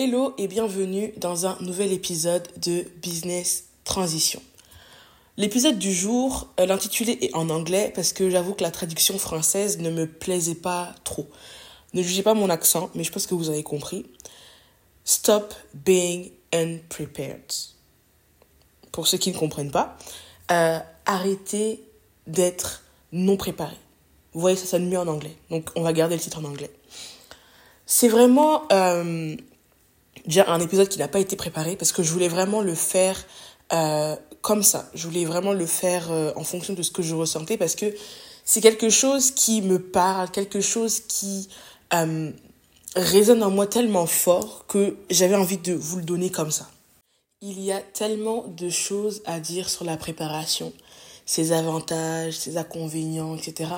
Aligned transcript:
Hello 0.00 0.32
et 0.38 0.46
bienvenue 0.46 1.12
dans 1.16 1.46
un 1.46 1.58
nouvel 1.60 1.92
épisode 1.92 2.46
de 2.62 2.84
Business 3.02 3.64
Transition. 3.82 4.40
L'épisode 5.36 5.76
du 5.76 5.92
jour, 5.92 6.46
euh, 6.60 6.66
l'intitulé 6.66 7.18
est 7.20 7.34
en 7.34 7.50
anglais 7.50 7.90
parce 7.92 8.12
que 8.12 8.30
j'avoue 8.30 8.54
que 8.54 8.62
la 8.62 8.70
traduction 8.70 9.18
française 9.18 9.78
ne 9.78 9.90
me 9.90 10.06
plaisait 10.06 10.54
pas 10.54 10.94
trop. 11.02 11.26
Ne 11.94 12.02
jugez 12.02 12.22
pas 12.22 12.34
mon 12.34 12.48
accent, 12.48 12.90
mais 12.94 13.02
je 13.02 13.10
pense 13.10 13.26
que 13.26 13.34
vous 13.34 13.50
avez 13.50 13.64
compris. 13.64 14.06
Stop 15.04 15.52
being 15.74 16.30
unprepared. 16.54 17.52
Pour 18.92 19.08
ceux 19.08 19.18
qui 19.18 19.32
ne 19.32 19.36
comprennent 19.36 19.72
pas, 19.72 19.98
euh, 20.52 20.78
arrêtez 21.06 21.82
d'être 22.28 22.84
non 23.10 23.36
préparé. 23.36 23.74
Vous 24.32 24.40
voyez, 24.40 24.56
ça 24.56 24.66
sonne 24.66 24.88
mieux 24.88 25.00
en 25.00 25.08
anglais. 25.08 25.34
Donc, 25.50 25.70
on 25.74 25.82
va 25.82 25.92
garder 25.92 26.14
le 26.14 26.20
titre 26.20 26.38
en 26.38 26.44
anglais. 26.44 26.70
C'est 27.84 28.08
vraiment 28.08 28.62
euh, 28.70 29.34
déjà 30.28 30.48
un 30.50 30.60
épisode 30.60 30.88
qui 30.88 30.98
n'a 30.98 31.08
pas 31.08 31.20
été 31.20 31.34
préparé 31.34 31.74
parce 31.74 31.90
que 31.90 32.02
je 32.02 32.12
voulais 32.12 32.28
vraiment 32.28 32.60
le 32.60 32.74
faire 32.74 33.24
euh, 33.72 34.14
comme 34.42 34.62
ça. 34.62 34.88
Je 34.94 35.06
voulais 35.06 35.24
vraiment 35.24 35.52
le 35.52 35.66
faire 35.66 36.12
euh, 36.12 36.32
en 36.36 36.44
fonction 36.44 36.74
de 36.74 36.82
ce 36.82 36.90
que 36.90 37.02
je 37.02 37.14
ressentais 37.14 37.56
parce 37.56 37.74
que 37.74 37.86
c'est 38.44 38.60
quelque 38.60 38.90
chose 38.90 39.30
qui 39.30 39.62
me 39.62 39.80
parle, 39.80 40.30
quelque 40.30 40.60
chose 40.60 41.00
qui 41.00 41.48
euh, 41.94 42.30
résonne 42.94 43.42
en 43.42 43.50
moi 43.50 43.66
tellement 43.66 44.06
fort 44.06 44.66
que 44.68 44.96
j'avais 45.10 45.34
envie 45.34 45.58
de 45.58 45.72
vous 45.72 45.96
le 45.96 46.04
donner 46.04 46.30
comme 46.30 46.50
ça. 46.50 46.68
Il 47.40 47.60
y 47.60 47.72
a 47.72 47.80
tellement 47.80 48.44
de 48.48 48.68
choses 48.68 49.22
à 49.24 49.40
dire 49.40 49.70
sur 49.70 49.84
la 49.84 49.96
préparation, 49.96 50.72
ses 51.24 51.52
avantages, 51.52 52.34
ses 52.34 52.56
inconvénients, 52.56 53.36
etc. 53.36 53.70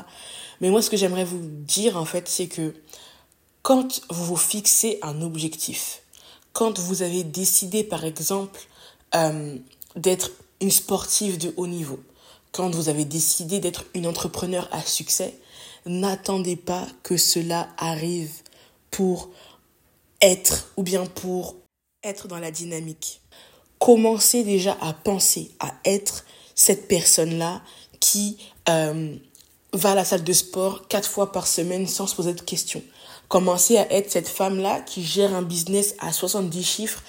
Mais 0.60 0.70
moi, 0.70 0.82
ce 0.82 0.90
que 0.90 0.96
j'aimerais 0.96 1.24
vous 1.24 1.42
dire, 1.42 1.96
en 1.96 2.06
fait, 2.06 2.26
c'est 2.28 2.46
que 2.46 2.74
quand 3.62 4.00
vous 4.08 4.24
vous 4.24 4.36
fixez 4.36 4.98
un 5.02 5.20
objectif, 5.20 6.00
quand 6.52 6.78
vous 6.78 7.02
avez 7.02 7.24
décidé, 7.24 7.84
par 7.84 8.04
exemple, 8.04 8.60
euh, 9.14 9.56
d'être 9.96 10.30
une 10.60 10.70
sportive 10.70 11.38
de 11.38 11.52
haut 11.56 11.66
niveau, 11.66 12.00
quand 12.52 12.74
vous 12.74 12.88
avez 12.88 13.04
décidé 13.04 13.60
d'être 13.60 13.84
une 13.94 14.06
entrepreneur 14.06 14.68
à 14.72 14.82
succès, 14.82 15.38
n'attendez 15.86 16.56
pas 16.56 16.86
que 17.02 17.16
cela 17.16 17.68
arrive 17.78 18.32
pour 18.90 19.30
être 20.20 20.72
ou 20.76 20.82
bien 20.82 21.06
pour 21.06 21.56
être 22.02 22.28
dans 22.28 22.38
la 22.38 22.50
dynamique. 22.50 23.20
Commencez 23.78 24.44
déjà 24.44 24.76
à 24.80 24.92
penser, 24.92 25.52
à 25.60 25.72
être 25.84 26.24
cette 26.54 26.88
personne-là 26.88 27.62
qui 28.00 28.36
euh, 28.68 29.16
va 29.72 29.92
à 29.92 29.94
la 29.94 30.04
salle 30.04 30.24
de 30.24 30.32
sport 30.32 30.88
quatre 30.88 31.08
fois 31.08 31.32
par 31.32 31.46
semaine 31.46 31.86
sans 31.86 32.06
se 32.06 32.14
poser 32.14 32.34
de 32.34 32.40
questions. 32.40 32.82
Commencez 33.30 33.78
à 33.78 33.88
être 33.92 34.10
cette 34.10 34.26
femme-là 34.26 34.80
qui 34.80 35.04
gère 35.04 35.36
un 35.36 35.42
business 35.42 35.94
à 36.00 36.12
70 36.12 36.64
chiffres 36.64 37.00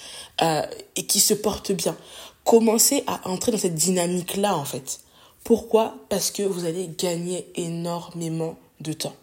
euh, 0.44 0.62
et 0.96 1.08
qui 1.08 1.20
se 1.20 1.34
porte 1.34 1.72
bien. 1.72 1.98
Commencez 2.44 3.04
à 3.08 3.28
entrer 3.28 3.52
dans 3.52 3.58
cette 3.58 3.74
dynamique-là, 3.74 4.56
en 4.56 4.64
fait. 4.64 5.00
Pourquoi? 5.44 5.96
Parce 6.10 6.30
que 6.30 6.44
vous 6.44 6.66
allez 6.66 6.92
gagner 6.96 7.52
énormément 7.56 8.56
de 8.82 8.94
temps. 8.94 9.16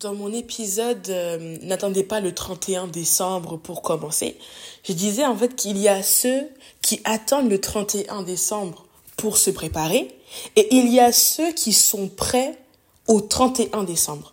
Dans 0.00 0.14
mon 0.14 0.32
épisode 0.32 1.06
euh, 1.10 1.58
N'attendez 1.60 2.02
pas 2.02 2.20
le 2.20 2.34
31 2.34 2.86
décembre 2.86 3.58
pour 3.58 3.82
commencer, 3.82 4.38
je 4.84 4.94
disais 4.94 5.26
en 5.26 5.36
fait 5.36 5.54
qu'il 5.54 5.76
y 5.76 5.86
a 5.86 6.02
ceux 6.02 6.48
qui 6.80 7.02
attendent 7.04 7.50
le 7.50 7.60
31 7.60 8.22
décembre 8.22 8.86
pour 9.18 9.36
se 9.36 9.50
préparer 9.50 10.16
et 10.56 10.74
il 10.74 10.90
y 10.90 10.98
a 10.98 11.12
ceux 11.12 11.52
qui 11.52 11.74
sont 11.74 12.08
prêts 12.08 12.58
au 13.06 13.20
31 13.20 13.84
décembre. 13.84 14.31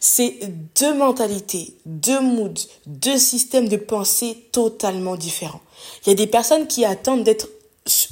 C'est 0.00 0.38
deux 0.76 0.94
mentalités, 0.94 1.74
deux 1.86 2.20
moods, 2.20 2.68
deux 2.86 3.18
systèmes 3.18 3.68
de 3.68 3.76
pensée 3.76 4.48
totalement 4.52 5.16
différents. 5.16 5.60
Il 6.04 6.10
y 6.10 6.12
a 6.12 6.16
des 6.16 6.26
personnes 6.26 6.66
qui 6.66 6.84
attendent 6.84 7.24
d'être 7.24 7.48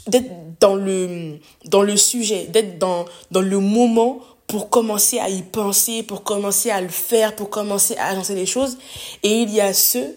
d'être 0.06 0.30
dans 0.60 0.74
le 0.74 1.38
dans 1.66 1.82
le 1.82 1.96
sujet, 1.96 2.46
d'être 2.46 2.78
dans 2.78 3.04
dans 3.30 3.42
le 3.42 3.58
moment 3.60 4.20
pour 4.47 4.70
commencer 4.70 5.19
à 5.19 5.28
y 5.28 5.42
penser, 5.42 6.03
pour 6.03 6.22
commencer 6.22 6.70
à 6.70 6.81
le 6.81 6.88
faire, 6.88 7.34
pour 7.34 7.50
commencer 7.50 7.97
à 7.97 8.06
agencer 8.06 8.34
les 8.34 8.47
choses 8.47 8.78
et 9.22 9.42
il 9.42 9.52
y 9.52 9.60
a 9.60 9.72
ceux 9.72 10.16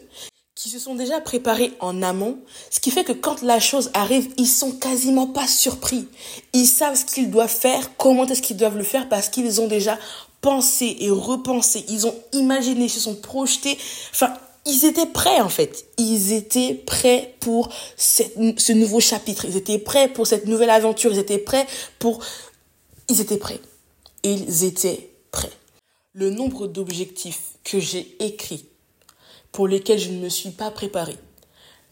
qui 0.60 0.68
se 0.68 0.78
sont 0.78 0.96
déjà 0.96 1.22
préparés 1.22 1.72
en 1.80 2.04
amont, 2.04 2.38
ce 2.70 2.82
qui 2.82 2.92
fait 2.92 3.06
que 3.06 3.14
quand 3.14 3.42
la 3.44 3.62
chose 3.62 3.92
arrive, 3.94 4.28
ils 4.38 4.46
sont 4.46 4.74
quasiment 4.74 5.26
pas 5.26 5.48
surpris. 5.48 6.06
Ils 6.52 6.66
savent 6.66 6.98
ce 6.98 7.06
qu'ils 7.06 7.32
doivent 7.32 7.48
faire, 7.48 7.96
comment 7.96 8.26
est-ce 8.26 8.42
qu'ils 8.42 8.58
doivent 8.58 8.76
le 8.76 8.84
faire 8.84 9.08
parce 9.08 9.30
qu'ils 9.30 9.62
ont 9.62 9.68
déjà 9.68 9.98
pensé 10.42 10.98
et 11.00 11.10
repensé, 11.10 11.86
ils 11.88 12.08
ont 12.08 12.16
imaginé, 12.34 12.86
ils 12.86 12.90
se 12.90 13.00
sont 13.00 13.16
projetés. 13.16 13.78
Enfin, 14.12 14.34
ils 14.66 14.84
étaient 14.84 15.06
prêts 15.06 15.40
en 15.40 15.48
fait. 15.48 15.86
Ils 15.98 16.34
étaient 16.34 16.74
prêts 16.74 17.36
pour 17.40 17.70
ce 17.96 18.74
nouveau 18.74 19.00
chapitre. 19.00 19.46
Ils 19.46 19.56
étaient 19.56 19.80
prêts 19.80 20.10
pour 20.10 20.28
cette 20.28 20.46
nouvelle 20.46 20.72
aventure. 20.72 21.14
Ils 21.14 21.20
étaient 21.20 21.38
prêts 21.38 21.68
pour... 22.00 22.20
Ils 23.08 23.22
étaient 23.22 23.38
prêts. 23.38 23.62
Ils 24.24 24.66
étaient 24.66 25.10
prêts. 25.32 25.54
Le 26.12 26.32
nombre 26.32 26.68
d'objectifs 26.68 27.40
que 27.64 27.80
j'ai 27.80 28.18
écrits 28.20 28.69
pour 29.52 29.68
lesquels 29.68 30.00
je 30.00 30.10
ne 30.10 30.20
me 30.20 30.30
suis 30.30 30.52
pas 30.52 30.72
préparée, 30.72 31.18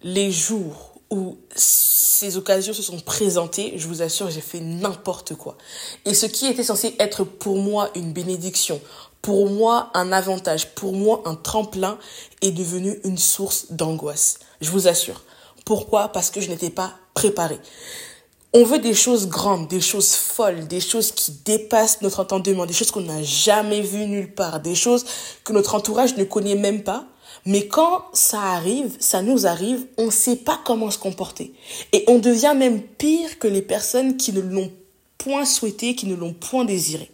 les 0.04 0.32
jours 0.32 0.94
où 1.10 1.38
ces 1.56 2.38
occasions 2.38 2.74
se 2.74 2.82
sont 2.82 3.00
présentées, 3.00 3.74
je 3.78 3.88
vous 3.88 4.02
assure, 4.02 4.30
j'ai 4.30 4.42
fait 4.42 4.60
n'importe 4.60 5.36
quoi. 5.36 5.58
Et 6.06 6.14
ce 6.14 6.26
qui 6.26 6.48
était 6.48 6.64
censé 6.64 6.96
être 7.00 7.24
pour 7.24 7.58
moi 7.58 7.90
une 7.96 8.12
bénédiction, 8.12 8.82
pour 9.22 9.50
moi 9.50 9.90
un 9.94 10.12
avantage, 10.12 10.74
pour 10.76 10.94
moi 10.94 11.22
un 11.26 11.36
tremplin, 11.36 11.98
est 12.42 12.52
devenu 12.52 13.00
une 13.04 13.18
source 13.18 13.72
d'angoisse. 13.72 14.40
Je 14.62 14.72
vous 14.72 14.88
assure. 14.88 15.24
Pourquoi? 15.66 16.10
Parce 16.10 16.32
que 16.32 16.42
je 16.42 16.50
n'étais 16.50 16.70
pas 16.70 16.94
préparée. 17.14 17.60
On 18.54 18.64
veut 18.64 18.80
des 18.80 18.94
choses 18.94 19.28
grandes, 19.28 19.68
des 19.68 19.82
choses 19.82 20.14
folles, 20.14 20.68
des 20.68 20.80
choses 20.80 21.12
qui 21.12 21.32
dépassent 21.44 22.02
notre 22.02 22.22
entendement, 22.22 22.66
des 22.66 22.74
choses 22.74 22.92
qu'on 22.92 23.02
n'a 23.02 23.22
jamais 23.22 23.82
vues 23.82 24.06
nulle 24.06 24.34
part, 24.34 24.62
des 24.62 24.76
choses 24.76 25.06
que 25.44 25.52
notre 25.52 25.76
entourage 25.76 26.16
ne 26.16 26.24
connaît 26.24 26.56
même 26.56 26.84
pas. 26.84 27.06
Mais 27.48 27.70
quand 27.70 28.04
ça 28.12 28.42
arrive, 28.42 28.98
ça 29.00 29.22
nous 29.22 29.48
arrive, 29.48 29.88
on 29.98 30.08
ne 30.08 30.12
sait 30.12 30.36
pas 30.36 30.60
comment 30.66 30.92
se 30.92 30.98
comporter. 30.98 31.54
Et 31.94 32.04
on 32.08 32.20
devient 32.20 32.54
même 32.54 32.82
pire 32.82 33.40
que 33.40 33.48
les 33.48 33.62
personnes 33.62 34.18
qui 34.18 34.34
ne 34.34 34.42
l'ont 34.42 34.70
point 35.18 35.46
souhaité, 35.46 35.96
qui 35.96 36.08
ne 36.08 36.16
l'ont 36.16 36.34
point 36.34 36.66
désiré. 36.66 37.10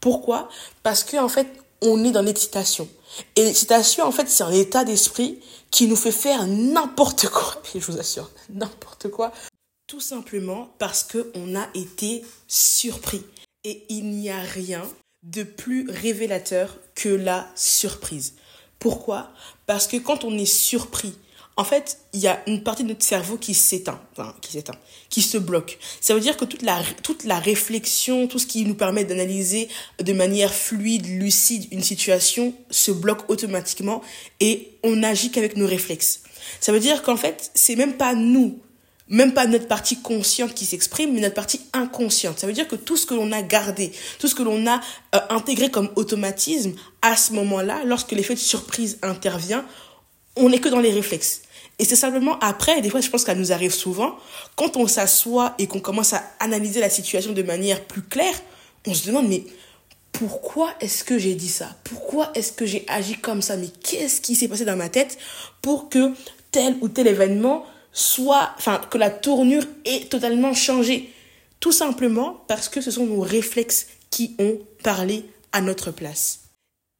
Pourquoi? 0.00 0.48
Parce 0.84 1.02
qu'en 1.02 1.24
en 1.24 1.28
fait, 1.28 1.48
on 1.80 2.04
est 2.04 2.12
dans 2.12 2.22
l'excitation. 2.22 2.88
Et 3.34 3.42
l'excitation, 3.44 4.04
en 4.04 4.12
fait, 4.12 4.28
c'est 4.28 4.44
un 4.44 4.52
état 4.52 4.84
d'esprit 4.84 5.40
qui 5.72 5.88
nous 5.88 5.96
fait 5.96 6.12
faire 6.12 6.46
n'importe 6.46 7.28
quoi. 7.28 7.60
Je 7.74 7.80
vous 7.80 7.98
assure, 7.98 8.30
n'importe 8.50 9.08
quoi. 9.08 9.32
Tout 9.88 10.00
simplement 10.00 10.72
parce 10.78 11.02
qu'on 11.02 11.56
a 11.56 11.66
été 11.74 12.22
surpris. 12.46 13.24
Et 13.64 13.84
il 13.88 14.10
n'y 14.10 14.30
a 14.30 14.42
rien 14.42 14.82
de 15.24 15.42
plus 15.42 15.90
révélateur 15.90 16.78
que 16.94 17.08
la 17.08 17.48
surprise. 17.56 18.34
Pourquoi? 18.82 19.30
Parce 19.72 19.86
que 19.86 19.96
quand 19.96 20.24
on 20.24 20.36
est 20.36 20.44
surpris, 20.44 21.14
en 21.56 21.64
fait, 21.64 21.96
il 22.12 22.20
y 22.20 22.28
a 22.28 22.42
une 22.46 22.62
partie 22.62 22.82
de 22.82 22.90
notre 22.90 23.02
cerveau 23.02 23.38
qui 23.38 23.54
s'éteint, 23.54 23.98
qui 24.42 24.52
s'éteint, 24.52 24.76
qui 25.08 25.22
se 25.22 25.38
bloque. 25.38 25.78
Ça 25.98 26.12
veut 26.12 26.20
dire 26.20 26.36
que 26.36 26.44
toute 26.44 26.60
la, 26.60 26.78
toute 27.02 27.24
la 27.24 27.38
réflexion, 27.38 28.26
tout 28.26 28.38
ce 28.38 28.46
qui 28.46 28.66
nous 28.66 28.74
permet 28.74 29.06
d'analyser 29.06 29.70
de 29.98 30.12
manière 30.12 30.52
fluide, 30.52 31.06
lucide 31.06 31.68
une 31.72 31.82
situation 31.82 32.52
se 32.68 32.90
bloque 32.90 33.30
automatiquement 33.30 34.02
et 34.40 34.76
on 34.82 34.96
n'agit 34.96 35.30
qu'avec 35.30 35.56
nos 35.56 35.66
réflexes. 35.66 36.20
Ça 36.60 36.70
veut 36.70 36.80
dire 36.80 37.02
qu'en 37.02 37.16
fait, 37.16 37.50
c'est 37.54 37.74
même 37.74 37.94
pas 37.94 38.14
nous, 38.14 38.60
même 39.08 39.34
pas 39.34 39.46
notre 39.46 39.68
partie 39.68 40.00
consciente 40.00 40.54
qui 40.54 40.64
s'exprime, 40.64 41.12
mais 41.12 41.20
notre 41.20 41.34
partie 41.34 41.60
inconsciente. 41.72 42.38
Ça 42.38 42.46
veut 42.46 42.52
dire 42.52 42.68
que 42.68 42.76
tout 42.76 42.96
ce 42.96 43.06
que 43.06 43.14
l'on 43.14 43.32
a 43.32 43.42
gardé, 43.42 43.92
tout 44.18 44.28
ce 44.28 44.34
que 44.34 44.42
l'on 44.42 44.66
a 44.66 44.80
euh, 45.14 45.18
intégré 45.30 45.70
comme 45.70 45.90
automatisme, 45.96 46.72
à 47.02 47.16
ce 47.16 47.32
moment-là, 47.32 47.80
lorsque 47.84 48.12
l'effet 48.12 48.34
de 48.34 48.38
surprise 48.38 48.98
intervient, 49.02 49.64
on 50.36 50.48
n'est 50.48 50.60
que 50.60 50.68
dans 50.68 50.80
les 50.80 50.92
réflexes. 50.92 51.42
Et 51.78 51.84
c'est 51.84 51.96
simplement 51.96 52.38
après, 52.40 52.80
des 52.80 52.90
fois 52.90 53.00
je 53.00 53.10
pense 53.10 53.24
qu'elle 53.24 53.38
nous 53.38 53.52
arrive 53.52 53.72
souvent, 53.72 54.16
quand 54.56 54.76
on 54.76 54.86
s'assoit 54.86 55.54
et 55.58 55.66
qu'on 55.66 55.80
commence 55.80 56.12
à 56.12 56.22
analyser 56.38 56.80
la 56.80 56.90
situation 56.90 57.32
de 57.32 57.42
manière 57.42 57.84
plus 57.84 58.02
claire, 58.02 58.34
on 58.86 58.94
se 58.94 59.06
demande 59.06 59.28
mais 59.28 59.44
pourquoi 60.12 60.72
est-ce 60.80 61.04
que 61.04 61.18
j'ai 61.18 61.34
dit 61.34 61.48
ça? 61.48 61.70
Pourquoi 61.84 62.30
est-ce 62.34 62.52
que 62.52 62.66
j'ai 62.66 62.84
agi 62.88 63.16
comme 63.16 63.42
ça? 63.42 63.56
Mais 63.56 63.68
qu'est-ce 63.82 64.20
qui 64.20 64.36
s'est 64.36 64.48
passé 64.48 64.64
dans 64.64 64.76
ma 64.76 64.88
tête 64.88 65.18
pour 65.62 65.88
que 65.88 66.12
tel 66.50 66.76
ou 66.82 66.88
tel 66.88 67.06
événement 67.06 67.64
soit, 67.92 68.52
enfin, 68.56 68.80
que 68.90 68.98
la 68.98 69.10
tournure 69.10 69.64
ait 69.84 70.06
totalement 70.06 70.54
changé 70.54 71.12
Tout 71.60 71.72
simplement 71.72 72.44
parce 72.48 72.68
que 72.68 72.80
ce 72.80 72.90
sont 72.90 73.06
nos 73.06 73.20
réflexes 73.20 73.88
qui 74.10 74.34
ont 74.38 74.58
parlé 74.82 75.24
à 75.52 75.60
notre 75.60 75.90
place. 75.90 76.40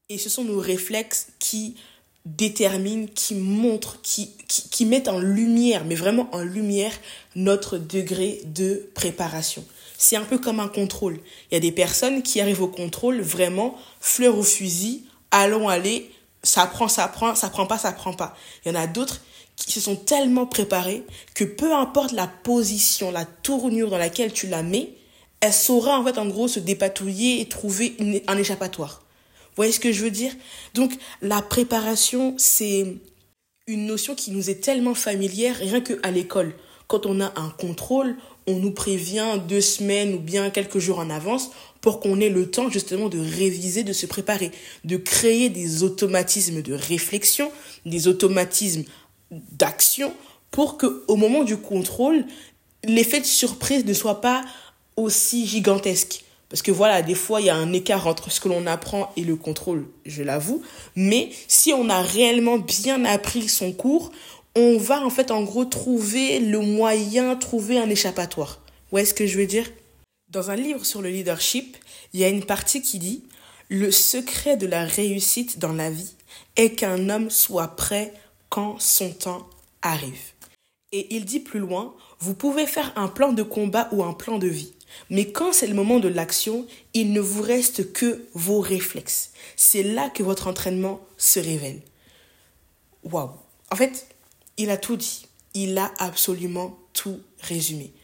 Et 0.09 0.19
ce 0.19 0.29
sont 0.29 0.45
nos 0.45 0.61
réflexes 0.61 1.29
qui 1.39 1.77
détermine, 2.25 3.09
qui 3.09 3.35
montre, 3.35 4.01
qui, 4.03 4.31
qui, 4.47 4.69
qui 4.69 4.87
met 4.87 5.09
en 5.09 5.19
lumière, 5.19 5.85
mais 5.85 5.95
vraiment 5.95 6.29
en 6.33 6.43
lumière, 6.43 6.93
notre 7.35 7.79
degré 7.79 8.41
de 8.45 8.89
préparation. 8.95 9.65
C'est 9.99 10.17
un 10.17 10.25
peu 10.25 10.39
comme 10.39 10.61
un 10.61 10.69
contrôle. 10.69 11.19
Il 11.51 11.55
y 11.55 11.57
a 11.57 11.61
des 11.61 11.73
personnes 11.73 12.23
qui 12.23 12.41
arrivent 12.41 12.63
au 12.63 12.69
contrôle 12.69 13.21
vraiment 13.21 13.77
fleur 14.01 14.39
au 14.39 14.43
fusil, 14.43 15.05
allons 15.31 15.69
aller 15.69 16.11
ça 16.43 16.67
prend, 16.67 16.89
ça 16.89 17.09
prend, 17.09 17.35
ça 17.35 17.49
prend 17.51 17.67
pas, 17.67 17.79
ça 17.79 17.93
prend 17.93 18.13
pas. 18.13 18.37
Il 18.65 18.73
y 18.73 18.77
en 18.77 18.81
a 18.81 18.87
d'autres 18.87 19.21
qui 19.57 19.73
se 19.73 19.81
sont 19.81 19.97
tellement 19.97 20.47
préparés 20.47 21.05
que 21.35 21.45
peu 21.45 21.75
importe 21.75 22.13
la 22.13 22.27
position, 22.27 23.11
la 23.11 23.25
tournure 23.25 23.91
dans 23.91 23.99
laquelle 23.99 24.33
tu 24.33 24.47
la 24.47 24.63
mets, 24.63 24.91
elle 25.41 25.53
saura 25.53 25.99
en 25.99 26.05
fait 26.05 26.19
en 26.19 26.27
gros 26.27 26.49
se 26.49 26.61
dépatouiller 26.61 27.41
et 27.41 27.49
trouver 27.49 27.97
un 28.27 28.39
échappatoire. 28.39 29.03
Vous 29.41 29.57
voyez 29.57 29.73
ce 29.73 29.81
que 29.81 29.93
je 29.93 30.03
veux 30.03 30.11
dire? 30.11 30.33
Donc 30.75 30.93
la 31.21 31.43
préparation, 31.43 32.35
c'est 32.39 32.97
une 33.67 33.87
notion 33.87 34.15
qui 34.15 34.31
nous 34.31 34.51
est 34.51 34.63
tellement 34.63 34.95
familière, 34.95 35.57
rien 35.57 35.81
qu'à 35.81 36.11
l'école. 36.11 36.55
Quand 36.87 37.07
on 37.07 37.21
a 37.21 37.33
un 37.37 37.51
contrôle, 37.51 38.17
on 38.47 38.57
nous 38.57 38.73
prévient 38.73 39.39
deux 39.49 39.61
semaines 39.61 40.15
ou 40.15 40.19
bien 40.19 40.51
quelques 40.51 40.79
jours 40.79 40.99
en 40.99 41.11
avance 41.11 41.51
pour 41.81 42.01
qu'on 42.01 42.21
ait 42.21 42.29
le 42.29 42.51
temps 42.51 42.71
justement 42.71 43.09
de 43.09 43.19
réviser, 43.19 43.85
de 43.85 43.93
se 43.93 44.07
préparer, 44.07 44.51
de 44.85 44.97
créer 44.97 45.49
des 45.49 45.83
automatismes 45.83 46.63
de 46.63 46.75
réflexion, 46.75 47.51
des 47.87 48.09
automatismes 48.09 48.85
d'action 49.33 50.13
pour 50.51 50.77
que 50.77 51.05
au 51.09 51.17
moment 51.17 51.43
du 51.43 51.57
contrôle, 51.57 52.25
l'effet 52.85 53.21
de 53.21 53.27
surprise 53.27 53.85
ne 53.85 53.95
soit 53.95 54.21
pas 54.21 54.45
aussi 54.97 55.47
gigantesque. 55.47 56.25
Parce 56.49 56.61
que 56.61 56.71
voilà, 56.71 57.01
des 57.01 57.15
fois, 57.15 57.41
il 57.41 57.47
y 57.47 57.51
a 57.51 57.57
un 57.57 57.73
écart 57.73 58.07
entre 58.07 58.31
ce 58.31 58.39
que 58.39 58.49
l'on 58.49 58.67
apprend 58.67 59.11
et 59.17 59.23
le 59.23 59.37
contrôle, 59.37 59.87
je 60.05 60.23
l'avoue. 60.23 60.63
Mais 60.95 61.31
si 61.49 61.73
on 61.73 61.89
a 61.89 62.03
réellement 62.03 62.59
bien 62.59 63.07
appris 63.07 63.49
son 63.49 63.73
cours, 63.73 64.13
on 64.55 64.77
va 64.77 65.03
en 65.03 65.09
fait 65.09 65.31
en 65.31 65.43
gros 65.43 65.65
trouver 65.65 66.41
le 66.41 66.59
moyen, 66.59 67.37
trouver 67.37 67.79
un 67.79 67.89
échappatoire. 67.89 68.61
Où 68.91 68.99
est-ce 68.99 69.15
que 69.15 69.27
je 69.27 69.39
veux 69.39 69.47
dire? 69.47 69.71
Dans 70.29 70.51
un 70.51 70.57
livre 70.57 70.85
sur 70.85 71.01
le 71.01 71.09
leadership, 71.09 71.79
il 72.13 72.21
y 72.21 72.25
a 72.25 72.29
une 72.29 72.45
partie 72.45 72.83
qui 72.83 72.99
dit 72.99 73.25
Le 73.71 73.91
secret 73.91 74.59
de 74.59 74.67
la 74.67 74.85
réussite 74.85 75.59
dans 75.59 75.73
la 75.73 75.91
vie 75.91 76.13
est 76.57 76.73
qu'un 76.73 77.09
homme 77.09 77.31
soit 77.31 77.77
prêt 77.77 78.13
quand 78.53 78.79
son 78.79 79.15
temps 79.15 79.49
arrive. 79.81 80.33
Et 80.93 81.17
il 81.17 81.25
dit 81.25 81.41
plus 81.41 81.59
loin, 81.59 81.95
vous 82.19 82.35
pouvez 82.35 82.67
faire 82.67 82.93
un 82.97 83.09
plan 83.09 83.33
de 83.33 83.43
combat 83.43 83.89
ou 83.93 84.05
un 84.05 84.13
plan 84.13 84.37
de 84.37 84.47
vie. 84.47 84.75
Mais 85.09 85.33
quand 85.33 85.55
c'est 85.55 85.67
le 85.67 85.73
moment 85.73 86.01
de 86.01 86.09
l'action, 86.09 86.67
il 86.93 87.15
ne 87.15 87.21
vous 87.23 87.41
reste 87.41 87.95
que 87.95 88.27
vos 88.35 88.61
réflexes. 88.61 89.33
C'est 89.57 89.83
là 89.83 90.11
que 90.11 90.23
votre 90.23 90.49
entraînement 90.49 91.01
se 91.17 91.41
révèle. 91.41 91.81
Waouh. 93.05 93.31
En 93.71 93.77
fait, 93.77 94.07
il 94.59 94.69
a 94.69 94.77
tout 94.77 94.97
dit. 94.97 95.25
Il 95.55 95.79
a 95.79 95.91
absolument 95.97 96.79
tout 96.93 97.21
résumé. 97.41 97.95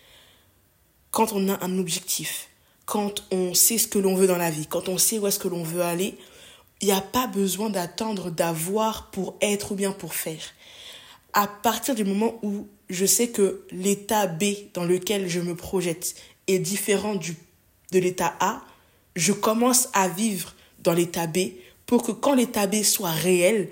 Quand 1.10 1.34
on 1.34 1.50
a 1.50 1.62
un 1.62 1.78
objectif, 1.78 2.48
quand 2.86 3.22
on 3.30 3.52
sait 3.52 3.76
ce 3.76 3.86
que 3.86 3.98
l'on 3.98 4.14
veut 4.14 4.26
dans 4.26 4.38
la 4.38 4.50
vie, 4.50 4.66
quand 4.66 4.88
on 4.88 4.96
sait 4.96 5.18
où 5.18 5.26
est-ce 5.26 5.38
que 5.38 5.48
l'on 5.48 5.62
veut 5.62 5.82
aller, 5.82 6.16
il 6.80 6.86
n'y 6.86 6.92
a 6.92 7.00
pas 7.00 7.26
besoin 7.26 7.70
d'attendre 7.70 8.30
d'avoir 8.30 9.10
pour 9.10 9.36
être 9.40 9.72
ou 9.72 9.74
bien 9.74 9.92
pour 9.92 10.14
faire. 10.14 10.42
À 11.32 11.46
partir 11.46 11.94
du 11.94 12.04
moment 12.04 12.38
où 12.42 12.66
je 12.88 13.04
sais 13.04 13.28
que 13.28 13.64
l'état 13.70 14.26
B 14.26 14.44
dans 14.74 14.84
lequel 14.84 15.28
je 15.28 15.40
me 15.40 15.54
projette 15.54 16.14
est 16.46 16.58
différent 16.58 17.14
du, 17.14 17.36
de 17.92 17.98
l'état 17.98 18.34
A, 18.40 18.62
je 19.16 19.32
commence 19.32 19.88
à 19.92 20.08
vivre 20.08 20.54
dans 20.80 20.92
l'état 20.92 21.26
B 21.26 21.38
pour 21.86 22.02
que 22.02 22.12
quand 22.12 22.34
l'état 22.34 22.66
B 22.66 22.82
soit 22.82 23.10
réel, 23.10 23.68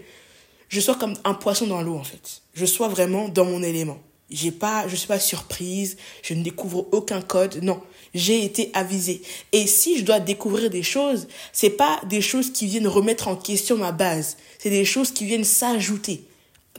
je 0.68 0.80
sois 0.80 0.96
comme 0.96 1.14
un 1.24 1.34
poisson 1.34 1.66
dans 1.66 1.82
l'eau 1.82 1.94
en 1.96 2.04
fait. 2.04 2.42
Je 2.54 2.66
sois 2.66 2.88
vraiment 2.88 3.28
dans 3.28 3.44
mon 3.44 3.62
élément. 3.62 3.98
J'ai 4.28 4.50
pas, 4.50 4.88
je 4.88 4.96
suis 4.96 5.06
pas 5.06 5.20
surprise, 5.20 5.96
je 6.22 6.34
ne 6.34 6.42
découvre 6.42 6.88
aucun 6.92 7.22
code. 7.22 7.62
Non, 7.62 7.80
j'ai 8.12 8.44
été 8.44 8.70
avisé. 8.74 9.22
Et 9.52 9.66
si 9.66 9.98
je 9.98 10.04
dois 10.04 10.18
découvrir 10.18 10.68
des 10.68 10.82
choses, 10.82 11.28
c'est 11.52 11.70
pas 11.70 12.00
des 12.08 12.20
choses 12.20 12.52
qui 12.52 12.66
viennent 12.66 12.88
remettre 12.88 13.28
en 13.28 13.36
question 13.36 13.76
ma 13.76 13.92
base. 13.92 14.36
C'est 14.58 14.70
des 14.70 14.84
choses 14.84 15.12
qui 15.12 15.24
viennent 15.24 15.44
s'ajouter, 15.44 16.24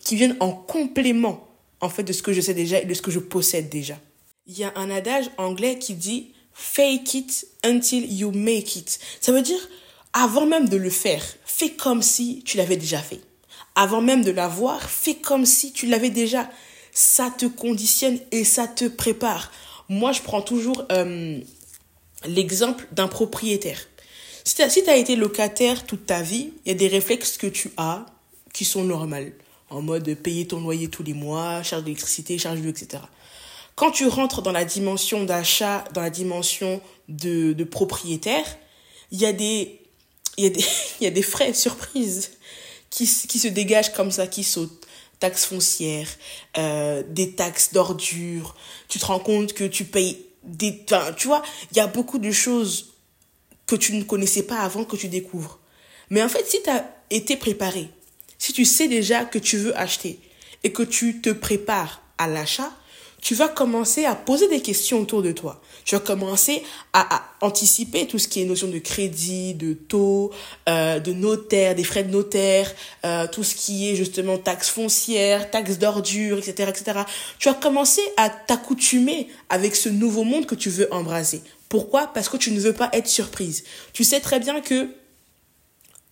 qui 0.03 0.15
viennent 0.15 0.35
en 0.41 0.51
complément, 0.51 1.47
en 1.79 1.89
fait, 1.89 2.03
de 2.03 2.11
ce 2.11 2.21
que 2.21 2.33
je 2.33 2.41
sais 2.41 2.53
déjà 2.53 2.81
et 2.81 2.85
de 2.85 2.93
ce 2.93 3.01
que 3.01 3.11
je 3.11 3.19
possède 3.19 3.69
déjà. 3.69 3.97
Il 4.45 4.57
y 4.57 4.63
a 4.63 4.73
un 4.75 4.89
adage 4.89 5.29
anglais 5.37 5.77
qui 5.79 5.93
dit 5.93 6.33
fake 6.53 7.13
it 7.13 7.47
until 7.63 8.05
you 8.11 8.31
make 8.31 8.75
it. 8.75 8.99
Ça 9.21 9.31
veut 9.31 9.41
dire, 9.41 9.69
avant 10.11 10.45
même 10.45 10.67
de 10.67 10.77
le 10.77 10.89
faire, 10.89 11.23
fais 11.45 11.69
comme 11.69 12.01
si 12.01 12.41
tu 12.43 12.57
l'avais 12.57 12.77
déjà 12.77 12.99
fait. 12.99 13.21
Avant 13.75 14.01
même 14.01 14.23
de 14.23 14.31
l'avoir, 14.31 14.81
fais 14.81 15.15
comme 15.15 15.45
si 15.45 15.71
tu 15.71 15.85
l'avais 15.85 16.09
déjà 16.09 16.49
ça 16.97 17.29
te 17.29 17.45
conditionne 17.45 18.17
et 18.31 18.43
ça 18.43 18.67
te 18.67 18.85
prépare. 18.85 19.51
Moi, 19.87 20.13
je 20.13 20.21
prends 20.23 20.41
toujours 20.41 20.83
euh, 20.91 21.39
l'exemple 22.25 22.87
d'un 22.91 23.07
propriétaire. 23.07 23.79
Si 24.43 24.55
tu 24.55 24.89
as, 24.89 24.97
été 24.97 25.15
locataire 25.15 25.85
toute 25.85 26.07
ta 26.07 26.23
vie, 26.23 26.53
il 26.65 26.69
y 26.69 26.71
a 26.71 26.73
des 26.75 26.87
réflexes 26.87 27.37
que 27.37 27.45
tu 27.45 27.69
as 27.77 28.03
qui 28.51 28.65
sont 28.65 28.83
normaux. 28.83 29.29
En 29.69 29.83
mode 29.83 30.11
payer 30.15 30.47
ton 30.47 30.59
loyer 30.59 30.87
tous 30.87 31.03
les 31.03 31.13
mois, 31.13 31.61
charge 31.61 31.83
d'électricité, 31.83 32.39
charge 32.39 32.61
d'eau, 32.61 32.69
etc. 32.69 33.03
Quand 33.75 33.91
tu 33.91 34.07
rentres 34.07 34.41
dans 34.41 34.51
la 34.51 34.65
dimension 34.65 35.23
d'achat, 35.23 35.83
dans 35.93 36.01
la 36.01 36.09
dimension 36.09 36.81
de, 37.09 37.53
de 37.53 37.63
propriétaire, 37.63 38.57
il 39.11 39.21
y 39.21 39.27
a 39.27 39.33
des, 39.33 39.81
y 40.39 40.47
a 40.47 40.49
des, 40.49 40.65
y 41.01 41.05
a 41.05 41.11
des 41.11 41.21
frais 41.21 41.53
surprises 41.53 42.31
qui, 42.89 43.05
qui 43.05 43.37
se 43.37 43.49
dégagent 43.49 43.93
comme 43.93 44.09
ça, 44.09 44.25
qui 44.25 44.43
sautent 44.43 44.86
taxes 45.19 45.45
foncières, 45.45 46.09
euh, 46.57 47.03
des 47.07 47.31
taxes 47.33 47.73
d'ordures. 47.73 48.55
Tu 48.87 48.99
te 48.99 49.05
rends 49.05 49.19
compte 49.19 49.53
que 49.53 49.63
tu 49.63 49.85
payes 49.85 50.17
des... 50.43 50.83
Enfin, 50.85 51.13
tu 51.13 51.27
vois, 51.27 51.41
il 51.71 51.77
y 51.77 51.79
a 51.79 51.87
beaucoup 51.87 52.19
de 52.19 52.31
choses 52.31 52.93
que 53.65 53.75
tu 53.75 53.93
ne 53.93 54.03
connaissais 54.03 54.43
pas 54.43 54.59
avant 54.59 54.83
que 54.85 54.95
tu 54.95 55.07
découvres. 55.07 55.59
Mais 56.09 56.23
en 56.23 56.29
fait, 56.29 56.45
si 56.47 56.61
tu 56.63 56.69
as 56.69 56.85
été 57.09 57.35
préparé, 57.35 57.89
si 58.37 58.53
tu 58.53 58.65
sais 58.65 58.87
déjà 58.87 59.25
que 59.25 59.39
tu 59.39 59.57
veux 59.57 59.77
acheter 59.77 60.19
et 60.63 60.71
que 60.71 60.83
tu 60.83 61.21
te 61.21 61.29
prépares 61.29 62.01
à 62.17 62.27
l'achat, 62.27 62.71
tu 63.27 63.35
vas 63.35 63.49
commencer 63.49 64.05
à 64.05 64.15
poser 64.15 64.47
des 64.47 64.61
questions 64.61 65.01
autour 65.01 65.21
de 65.21 65.33
toi. 65.33 65.59
Tu 65.83 65.95
vas 65.95 65.99
commencer 65.99 66.63
à, 66.93 67.23
anticiper 67.41 68.07
tout 68.07 68.19
ce 68.19 68.29
qui 68.29 68.41
est 68.41 68.45
notion 68.45 68.69
de 68.69 68.79
crédit, 68.79 69.53
de 69.53 69.73
taux, 69.73 70.31
euh, 70.69 71.01
de 71.01 71.11
notaire, 71.11 71.75
des 71.75 71.83
frais 71.83 72.05
de 72.05 72.09
notaire, 72.09 72.71
euh, 73.03 73.27
tout 73.27 73.43
ce 73.43 73.53
qui 73.53 73.89
est 73.89 73.97
justement 73.97 74.37
taxes 74.37 74.69
foncières, 74.69 75.51
taxes 75.51 75.77
d'ordures, 75.77 76.37
etc., 76.37 76.69
etc. 76.69 76.99
Tu 77.37 77.49
vas 77.49 77.55
commencer 77.55 78.01
à 78.15 78.29
t'accoutumer 78.29 79.27
avec 79.49 79.75
ce 79.75 79.89
nouveau 79.89 80.23
monde 80.23 80.45
que 80.45 80.55
tu 80.55 80.69
veux 80.69 80.87
embrasser. 80.93 81.41
Pourquoi? 81.67 82.07
Parce 82.13 82.29
que 82.29 82.37
tu 82.37 82.51
ne 82.51 82.61
veux 82.61 82.71
pas 82.71 82.89
être 82.93 83.07
surprise. 83.07 83.65
Tu 83.91 84.05
sais 84.05 84.21
très 84.21 84.39
bien 84.39 84.61
que 84.61 84.87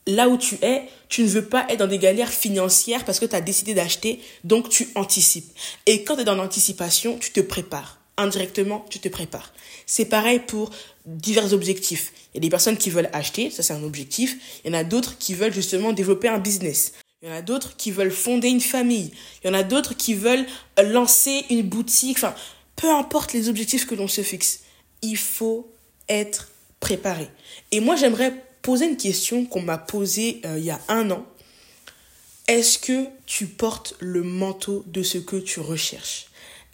là 0.07 0.29
où 0.29 0.37
tu 0.37 0.55
es, 0.61 0.87
tu 1.09 1.23
ne 1.23 1.27
veux 1.27 1.45
pas 1.45 1.65
être 1.69 1.79
dans 1.79 1.87
des 1.87 1.97
galères 1.97 2.31
financières 2.31 3.05
parce 3.05 3.19
que 3.19 3.25
tu 3.25 3.35
as 3.35 3.41
décidé 3.41 3.73
d'acheter, 3.73 4.19
donc 4.43 4.69
tu 4.69 4.89
anticipes. 4.95 5.51
Et 5.85 6.03
quand 6.03 6.15
tu 6.15 6.21
es 6.21 6.25
dans 6.25 6.35
l'anticipation, 6.35 7.17
tu 7.17 7.31
te 7.31 7.39
prépares. 7.39 7.99
Indirectement, 8.17 8.85
tu 8.89 8.99
te 8.99 9.09
prépares. 9.09 9.53
C'est 9.85 10.05
pareil 10.05 10.39
pour 10.39 10.69
divers 11.05 11.53
objectifs. 11.53 12.13
Il 12.33 12.37
y 12.37 12.39
a 12.39 12.41
des 12.41 12.49
personnes 12.49 12.77
qui 12.77 12.89
veulent 12.89 13.09
acheter, 13.13 13.49
ça 13.49 13.63
c'est 13.63 13.73
un 13.73 13.83
objectif. 13.83 14.61
Il 14.63 14.71
y 14.71 14.75
en 14.75 14.79
a 14.79 14.83
d'autres 14.83 15.17
qui 15.17 15.33
veulent 15.33 15.53
justement 15.53 15.91
développer 15.91 16.27
un 16.27 16.39
business. 16.39 16.93
Il 17.21 17.29
y 17.29 17.31
en 17.31 17.35
a 17.35 17.41
d'autres 17.41 17.75
qui 17.75 17.91
veulent 17.91 18.11
fonder 18.11 18.49
une 18.49 18.61
famille. 18.61 19.11
Il 19.43 19.47
y 19.47 19.49
en 19.49 19.53
a 19.53 19.63
d'autres 19.63 19.95
qui 19.95 20.13
veulent 20.13 20.45
lancer 20.77 21.43
une 21.49 21.63
boutique. 21.63 22.17
Enfin, 22.17 22.35
peu 22.75 22.89
importe 22.89 23.33
les 23.33 23.49
objectifs 23.49 23.87
que 23.87 23.95
l'on 23.95 24.07
se 24.07 24.21
fixe, 24.21 24.61
il 25.01 25.17
faut 25.17 25.73
être 26.07 26.49
préparé. 26.79 27.27
Et 27.71 27.79
moi, 27.79 27.95
j'aimerais 27.95 28.44
poser 28.65 28.87
une 28.87 28.97
question 28.97 29.45
qu'on 29.45 29.61
m'a 29.61 29.77
posée 29.77 30.41
euh, 30.43 30.57
il 30.57 30.65
y 30.65 30.71
a 30.71 30.81
un 30.87 31.11
an. 31.11 31.23
Est-ce 32.47 32.79
que 32.79 33.05
tu 33.27 33.45
portes 33.45 33.93
le 33.99 34.23
manteau 34.23 34.83
de 34.87 35.03
ce 35.03 35.19
que 35.19 35.35
tu 35.35 35.59
recherches? 35.59 36.25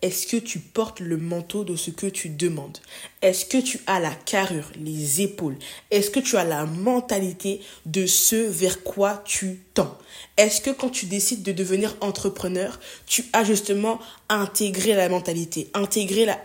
Est-ce 0.02 0.26
que 0.26 0.38
tu 0.38 0.60
portes 0.60 1.02
le 1.02 1.18
manteau 1.18 1.66
de 1.66 1.76
ce 1.76 1.92
que 1.92 2.08
tu 2.08 2.30
demandes? 2.30 2.78
Est-ce 3.22 3.46
que 3.46 3.58
tu 3.58 3.82
as 3.88 4.00
la 4.00 4.16
carrure, 4.16 4.72
les 4.80 5.22
épaules? 5.22 5.58
Est-ce 5.92 6.10
que 6.10 6.22
tu 6.22 6.38
as 6.38 6.46
la 6.46 6.66
mentalité 6.66 7.60
de 7.86 8.06
ce 8.06 8.38
vers 8.38 8.84
quoi 8.84 9.22
tu 9.26 9.60
tends? 9.74 9.98
Est-ce 10.38 10.62
que 10.62 10.70
quand 10.70 10.92
tu 10.92 11.08
décides 11.08 11.44
de 11.44 11.52
devenir 11.52 11.98
entrepreneur, 12.00 12.80
tu 13.06 13.26
as 13.34 13.44
justement 13.44 14.00
intégré 14.30 14.94
la 14.94 15.10
mentalité, 15.10 15.70
intégré 15.74 16.24
la... 16.24 16.42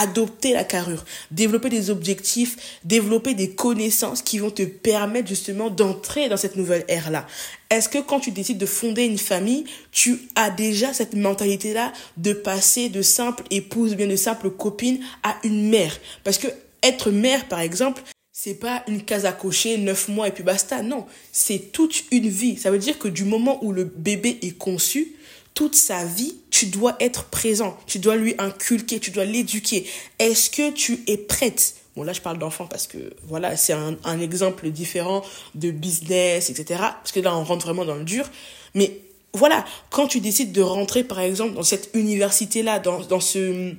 adopter 0.00 0.54
la 0.54 0.64
carrure, 0.64 1.04
développer 1.30 1.68
des 1.68 1.90
objectifs, 1.90 2.78
développer 2.84 3.34
des 3.34 3.50
connaissances 3.50 4.22
qui 4.22 4.38
vont 4.38 4.50
te 4.50 4.62
permettre 4.62 5.28
justement 5.28 5.68
d'entrer 5.68 6.28
dans 6.30 6.38
cette 6.38 6.56
nouvelle 6.56 6.84
ère-là. 6.88 7.26
Est-ce 7.68 7.88
que 7.88 7.98
quand 7.98 8.18
tu 8.18 8.30
décides 8.30 8.58
de 8.58 8.66
fonder 8.66 9.04
une 9.04 9.18
famille, 9.18 9.64
tu 9.92 10.22
as 10.36 10.50
déjà 10.50 10.94
cette 10.94 11.14
mentalité-là 11.14 11.92
de 12.16 12.32
passer 12.32 12.88
de 12.88 13.02
simple 13.02 13.44
épouse, 13.50 13.94
bien 13.94 14.06
de 14.06 14.16
simple 14.16 14.50
copine 14.50 15.00
à 15.22 15.36
une 15.44 15.68
mère? 15.68 15.96
Parce 16.24 16.38
que 16.38 16.48
être 16.82 17.10
mère, 17.10 17.46
par 17.46 17.60
exemple, 17.60 18.02
c'est 18.32 18.54
pas 18.54 18.82
une 18.88 19.02
case 19.02 19.26
à 19.26 19.32
cocher, 19.32 19.76
neuf 19.76 20.08
mois 20.08 20.28
et 20.28 20.32
puis 20.32 20.42
basta. 20.42 20.82
Non, 20.82 21.04
c'est 21.30 21.72
toute 21.72 22.04
une 22.10 22.28
vie. 22.28 22.56
Ça 22.56 22.70
veut 22.70 22.78
dire 22.78 22.98
que 22.98 23.08
du 23.08 23.24
moment 23.24 23.62
où 23.62 23.70
le 23.70 23.84
bébé 23.84 24.38
est 24.40 24.56
conçu, 24.56 25.14
toute 25.54 25.74
sa 25.74 26.04
vie, 26.04 26.36
tu 26.50 26.66
dois 26.66 26.96
être 27.00 27.24
présent, 27.24 27.76
tu 27.86 27.98
dois 27.98 28.16
lui 28.16 28.34
inculquer, 28.38 29.00
tu 29.00 29.10
dois 29.10 29.24
l'éduquer. 29.24 29.86
Est-ce 30.18 30.50
que 30.50 30.70
tu 30.70 31.02
es 31.06 31.16
prête? 31.16 31.76
Bon, 31.96 32.02
là, 32.02 32.12
je 32.12 32.20
parle 32.20 32.38
d'enfants 32.38 32.66
parce 32.66 32.86
que, 32.86 32.98
voilà, 33.24 33.56
c'est 33.56 33.72
un, 33.72 33.96
un 34.04 34.20
exemple 34.20 34.70
différent 34.70 35.22
de 35.54 35.70
business, 35.70 36.48
etc. 36.50 36.80
Parce 36.80 37.12
que 37.12 37.20
là, 37.20 37.36
on 37.36 37.44
rentre 37.44 37.66
vraiment 37.66 37.84
dans 37.84 37.96
le 37.96 38.04
dur. 38.04 38.28
Mais 38.74 39.00
voilà, 39.34 39.64
quand 39.90 40.06
tu 40.06 40.20
décides 40.20 40.52
de 40.52 40.62
rentrer, 40.62 41.04
par 41.04 41.20
exemple, 41.20 41.54
dans 41.54 41.62
cette 41.62 41.90
université-là, 41.94 42.78
dans, 42.78 43.00
dans 43.00 43.20
ce 43.20 43.74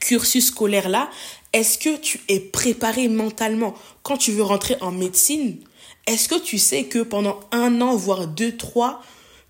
cursus 0.00 0.46
scolaire-là, 0.46 1.10
est-ce 1.52 1.78
que 1.78 1.96
tu 1.96 2.20
es 2.28 2.40
préparé 2.40 3.08
mentalement? 3.08 3.74
Quand 4.02 4.16
tu 4.16 4.32
veux 4.32 4.42
rentrer 4.42 4.76
en 4.80 4.92
médecine, 4.92 5.58
est-ce 6.06 6.28
que 6.28 6.38
tu 6.40 6.58
sais 6.58 6.84
que 6.84 7.00
pendant 7.00 7.40
un 7.52 7.80
an, 7.80 7.96
voire 7.96 8.26
deux, 8.26 8.56
trois, 8.56 9.02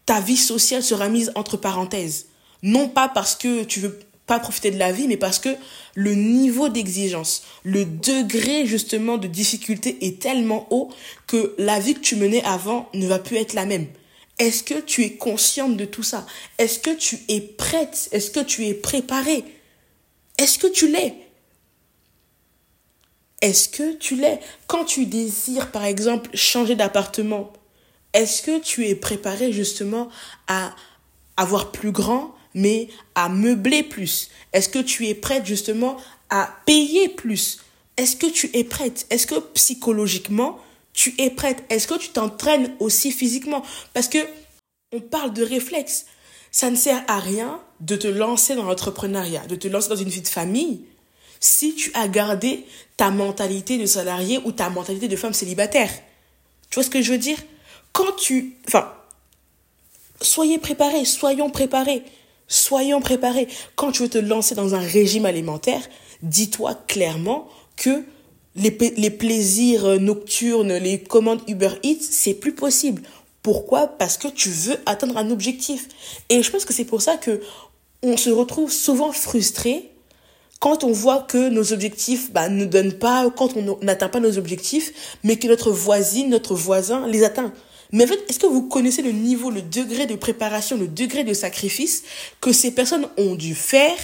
ta 0.07 0.21
vie 0.21 0.37
sociale 0.37 0.83
sera 0.83 1.09
mise 1.09 1.33
entre 1.35 1.57
parenthèses. 1.57 2.27
Non 2.63 2.89
pas 2.89 3.09
parce 3.09 3.35
que 3.35 3.65
tu 3.65 3.81
veux 3.81 3.99
pas 4.27 4.41
profiter 4.41 4.71
de 4.71 4.79
la 4.79 4.93
vie, 4.93 5.07
mais 5.07 5.17
parce 5.17 5.39
que 5.39 5.51
le 5.95 6.15
niveau 6.15 6.69
d'exigence, 6.69 7.43
le 7.63 7.85
degré 7.85 8.67
justement 8.67 9.19
de 9.19 9.29
difficulté 9.29 9.99
est 10.07 10.21
tellement 10.21 10.67
haut 10.71 10.91
que 11.27 11.55
la 11.59 11.79
vie 11.79 11.95
que 11.95 12.01
tu 12.01 12.17
menais 12.17 12.43
avant 12.45 12.89
ne 12.95 13.07
va 13.07 13.19
plus 13.19 13.37
être 13.37 13.53
la 13.53 13.67
même. 13.67 13.87
Est-ce 14.39 14.63
que 14.63 14.81
tu 14.81 15.03
es 15.03 15.17
consciente 15.17 15.77
de 15.77 15.85
tout 15.85 16.03
ça? 16.03 16.27
Est-ce 16.59 16.79
que 16.79 16.91
tu 16.91 17.21
es 17.29 17.41
prête? 17.41 18.09
Est-ce 18.13 18.31
que 18.31 18.41
tu 18.41 18.67
es 18.67 18.75
préparée? 18.75 19.45
Est-ce 20.39 20.59
que 20.59 20.67
tu 20.67 20.89
l'es? 20.91 21.15
Est-ce 23.41 23.69
que 23.69 23.95
tu 23.95 24.17
l'es? 24.17 24.41
Quand 24.67 24.85
tu 24.85 25.07
désires, 25.07 25.71
par 25.71 25.85
exemple, 25.85 26.31
changer 26.35 26.75
d'appartement, 26.75 27.53
est-ce 28.17 28.41
que 28.41 28.59
tu 28.59 28.87
es 28.89 28.95
préparé 28.95 29.53
justement 29.53 30.09
à 30.49 30.75
avoir 31.37 31.71
plus 31.71 31.93
grand, 31.93 32.35
mais 32.55 32.89
à 33.15 33.29
meubler 33.29 33.83
plus? 33.83 34.31
Est-ce 34.55 34.71
que 34.71 34.79
tu 34.79 35.07
es 35.07 35.15
prête 35.15 35.45
justement 35.45 35.99
à 36.31 36.51
payer 36.65 37.11
plus? 37.11 37.59
Est-ce 37.99 38.17
que 38.17 38.27
tu 38.27 38.51
es 38.55 38.65
prête? 38.65 39.07
Est-ce 39.11 39.27
que 39.27 39.39
psychologiquement, 39.53 40.59
tu 40.95 41.15
es 41.19 41.29
prête? 41.29 41.63
Est-ce 41.69 41.87
que 41.87 41.99
tu 41.99 42.09
t'entraînes 42.09 42.75
aussi 42.81 43.13
physiquement? 43.13 43.63
Parce 43.93 44.09
que 44.09 44.19
on 44.93 45.01
parle 45.01 45.35
de 45.35 45.43
réflexe. 45.43 46.07
Ça 46.51 46.71
ne 46.71 46.77
sert 46.77 47.05
à 47.09 47.21
rien 47.21 47.61
de 47.81 47.97
te 47.97 48.07
lancer 48.07 48.55
dans 48.55 48.65
l'entrepreneuriat, 48.65 49.47
de 49.47 49.57
te 49.57 49.69
lancer 49.69 49.91
dans 49.91 49.97
une 49.97 50.09
vie 50.09 50.23
de 50.23 50.29
famille 50.29 50.81
si 51.39 51.75
tu 51.75 51.91
as 51.93 52.09
gardé 52.09 52.65
ta 52.97 53.11
mentalité 53.11 53.77
de 53.77 53.85
salarié 53.85 54.41
ou 54.47 54.53
ta 54.53 54.71
mentalité 54.71 55.07
de 55.07 55.17
femme 55.17 55.35
célibataire. 55.35 55.91
Tu 56.71 56.77
vois 56.77 56.83
ce 56.83 56.89
que 56.89 57.03
je 57.03 57.13
veux 57.13 57.19
dire? 57.19 57.37
Quand 57.97 58.13
tu... 58.15 58.59
Enfin, 58.69 58.93
soyez 60.21 60.59
préparés, 60.59 61.07
soyons 61.07 61.49
préparés. 61.49 62.03
Soyons 62.47 63.01
préparés. 63.01 63.49
Quand 63.75 63.91
tu 63.91 64.03
veux 64.03 64.11
te 64.11 64.19
lancer 64.19 64.55
dans 64.55 64.75
un 64.75 64.81
régime 64.81 65.25
alimentaire, 65.25 65.81
dis-toi 66.21 66.75
clairement 66.87 67.49
que 67.77 68.05
les, 68.55 68.77
les 68.99 69.11
plaisirs 69.11 69.99
nocturnes, 69.99 70.75
les 70.75 71.01
commandes 71.01 71.41
Uber 71.49 71.71
Eats, 71.83 72.03
c'est 72.03 72.35
plus 72.35 72.55
possible. 72.55 73.01
Pourquoi? 73.41 73.87
Parce 73.87 74.19
que 74.19 74.29
tu 74.29 74.51
veux 74.51 74.77
atteindre 74.85 75.17
un 75.17 75.31
objectif. 75.31 75.89
Et 76.29 76.43
je 76.43 76.51
pense 76.51 76.67
que 76.67 76.75
c'est 76.75 76.85
pour 76.85 77.01
ça 77.01 77.17
que 77.17 77.41
on 78.03 78.19
se 78.19 78.29
retrouve 78.29 78.71
souvent 78.71 79.11
frustré 79.11 79.91
quand 80.61 80.85
on 80.85 80.93
voit 80.93 81.21
que 81.21 81.49
nos 81.49 81.73
objectifs 81.73 82.31
bah, 82.31 82.51
ne 82.51 82.67
donnent 82.67 82.99
pas, 82.99 83.31
quand 83.31 83.57
on 83.57 83.79
n'atteint 83.81 84.11
pas 84.11 84.21
nos 84.21 84.37
objectifs, 84.37 85.17
mais 85.25 85.39
que 85.39 85.49
notre 85.49 85.71
voisine, 85.71 86.29
notre 86.29 86.55
voisin 86.55 87.07
les 87.07 87.25
atteint. 87.25 87.55
Mais 87.93 88.05
en 88.05 88.07
fait, 88.09 88.25
est-ce 88.29 88.39
que 88.39 88.47
vous 88.47 88.63
connaissez 88.63 89.03
le 89.03 89.13
niveau, 89.13 89.51
le 89.51 89.63
degré 89.63 90.07
de 90.07 90.17
préparation, 90.17 90.77
le 90.77 90.89
degré 90.89 91.25
de 91.25 91.35
sacrifice 91.35 92.03
que 92.41 92.53
ces 92.53 92.73
personnes 92.73 93.07
ont 93.17 93.35
dû 93.35 93.55
faire 93.55 93.97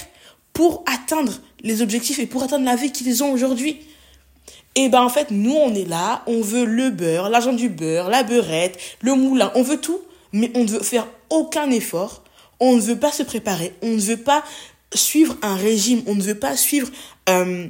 pour 0.53 0.85
atteindre 0.87 1.41
les 1.61 1.83
objectifs 1.83 2.19
et 2.19 2.27
pour 2.27 2.43
atteindre 2.43 2.65
la 2.65 2.77
vie 2.77 2.93
qu'ils 2.93 3.23
ont 3.23 3.33
aujourd'hui? 3.33 3.81
Et 4.75 4.89
ben 4.89 5.03
en 5.03 5.09
fait, 5.09 5.31
nous 5.31 5.55
on 5.55 5.75
est 5.75 5.89
là, 5.89 6.23
on 6.27 6.41
veut 6.41 6.65
le 6.65 6.91
beurre, 6.91 7.29
l'argent 7.29 7.53
du 7.53 7.69
beurre, 7.69 8.09
la 8.09 8.23
beurrette, 8.23 8.79
le 9.01 9.15
moulin, 9.15 9.53
on 9.55 9.63
veut 9.63 9.79
tout, 9.79 10.01
mais 10.33 10.51
on 10.55 10.65
ne 10.65 10.69
veut 10.69 10.81
faire 10.81 11.07
aucun 11.29 11.71
effort, 11.71 12.23
on 12.59 12.77
ne 12.77 12.81
veut 12.81 12.99
pas 12.99 13.13
se 13.13 13.23
préparer, 13.23 13.75
on 13.83 13.89
ne 13.89 14.01
veut 14.01 14.17
pas 14.17 14.43
suivre 14.95 15.37
un 15.43 15.57
régime, 15.57 16.03
on 16.07 16.15
ne 16.15 16.23
veut 16.23 16.39
pas 16.39 16.57
suivre 16.57 16.89
euh, 17.29 17.67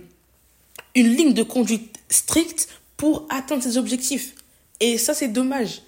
une 0.94 1.08
ligne 1.08 1.34
de 1.34 1.42
conduite 1.42 1.98
stricte 2.08 2.68
pour 2.96 3.26
atteindre 3.30 3.64
ses 3.64 3.78
objectifs. 3.78 4.34
Et 4.78 4.96
ça 4.96 5.12
c'est 5.12 5.28
dommage. 5.28 5.82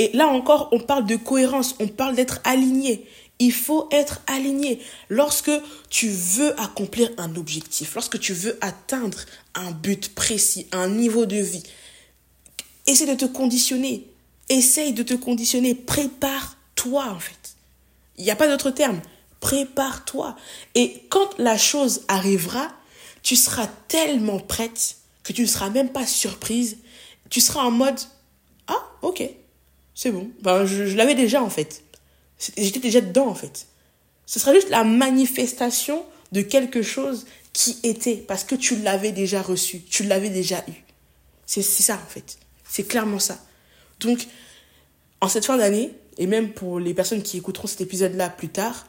Et 0.00 0.10
là 0.14 0.28
encore, 0.28 0.70
on 0.72 0.80
parle 0.80 1.04
de 1.04 1.16
cohérence, 1.16 1.76
on 1.78 1.86
parle 1.86 2.16
d'être 2.16 2.40
aligné. 2.44 3.06
Il 3.38 3.52
faut 3.52 3.86
être 3.90 4.22
aligné. 4.26 4.80
Lorsque 5.10 5.50
tu 5.90 6.08
veux 6.08 6.58
accomplir 6.58 7.10
un 7.18 7.36
objectif, 7.36 7.94
lorsque 7.96 8.18
tu 8.18 8.32
veux 8.32 8.56
atteindre 8.62 9.18
un 9.54 9.72
but 9.72 10.14
précis, 10.14 10.66
un 10.72 10.88
niveau 10.88 11.26
de 11.26 11.36
vie, 11.36 11.62
essaie 12.86 13.04
de 13.04 13.14
te 13.14 13.26
conditionner. 13.26 14.06
Essaye 14.48 14.94
de 14.94 15.02
te 15.02 15.12
conditionner. 15.12 15.74
Prépare-toi, 15.74 17.04
en 17.04 17.20
fait. 17.20 17.56
Il 18.16 18.24
n'y 18.24 18.30
a 18.30 18.36
pas 18.36 18.48
d'autre 18.48 18.70
terme. 18.70 19.02
Prépare-toi. 19.40 20.34
Et 20.74 21.02
quand 21.10 21.28
la 21.36 21.58
chose 21.58 22.04
arrivera, 22.08 22.72
tu 23.22 23.36
seras 23.36 23.68
tellement 23.88 24.38
prête 24.38 24.96
que 25.24 25.34
tu 25.34 25.42
ne 25.42 25.46
seras 25.46 25.68
même 25.68 25.90
pas 25.90 26.06
surprise. 26.06 26.78
Tu 27.28 27.42
seras 27.42 27.64
en 27.64 27.70
mode 27.70 28.00
Ah, 28.66 28.82
ok, 29.02 29.30
c'est 30.02 30.12
bon. 30.12 30.30
Ben, 30.40 30.64
je, 30.64 30.86
je 30.86 30.96
l'avais 30.96 31.14
déjà, 31.14 31.42
en 31.42 31.50
fait. 31.50 31.82
J'étais 32.56 32.80
déjà 32.80 33.02
dedans, 33.02 33.26
en 33.26 33.34
fait. 33.34 33.66
Ce 34.24 34.40
sera 34.40 34.54
juste 34.54 34.70
la 34.70 34.82
manifestation 34.82 36.06
de 36.32 36.40
quelque 36.40 36.80
chose 36.80 37.26
qui 37.52 37.76
était, 37.82 38.16
parce 38.16 38.44
que 38.44 38.54
tu 38.54 38.76
l'avais 38.76 39.12
déjà 39.12 39.42
reçu, 39.42 39.82
tu 39.82 40.04
l'avais 40.04 40.30
déjà 40.30 40.64
eu. 40.68 40.84
C'est 41.44 41.60
ça, 41.60 41.96
en 42.02 42.08
fait. 42.08 42.38
C'est 42.66 42.84
clairement 42.84 43.18
ça. 43.18 43.44
Donc, 43.98 44.26
en 45.20 45.28
cette 45.28 45.44
fin 45.44 45.58
d'année, 45.58 45.90
et 46.16 46.26
même 46.26 46.54
pour 46.54 46.80
les 46.80 46.94
personnes 46.94 47.22
qui 47.22 47.36
écouteront 47.36 47.66
cet 47.66 47.82
épisode-là 47.82 48.30
plus 48.30 48.48
tard, 48.48 48.86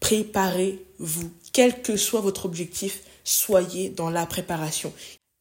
préparez-vous. 0.00 1.30
Quel 1.52 1.80
que 1.80 1.96
soit 1.96 2.20
votre 2.20 2.44
objectif, 2.44 3.02
soyez 3.22 3.88
dans 3.88 4.10
la 4.10 4.26
préparation. 4.26 4.92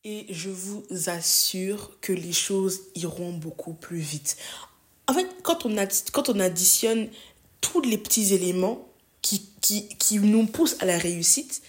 Et 0.04 0.28
je 0.30 0.52
vous 0.52 0.86
assure 1.08 2.00
que 2.00 2.14
les 2.14 2.34
choses 2.34 2.82
iront 2.94 3.34
beaucoup 3.34 3.74
plus 3.74 3.98
vite. 3.98 4.38
En 5.07 5.13
fait, 5.13 5.27
quand 5.43 5.65
on, 5.65 5.75
quand 6.12 6.29
on 6.29 6.39
additionne 6.39 7.10
tous 7.62 7.81
les 7.81 7.98
petits 7.98 8.33
éléments 8.33 8.88
qui, 9.22 9.50
qui, 9.62 9.88
qui 9.98 10.19
nous 10.19 10.45
poussent 10.45 10.77
à 10.79 10.86
la 10.86 10.98
réussite, 10.98 11.62